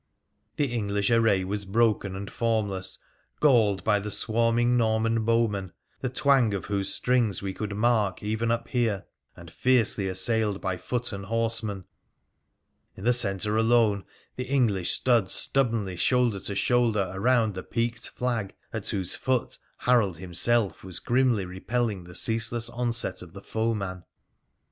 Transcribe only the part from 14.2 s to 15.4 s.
the English stood